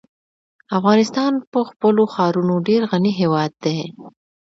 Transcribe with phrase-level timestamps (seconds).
[0.77, 3.79] افغانستان په خپلو ښارونو ډېر غني هېواد دی.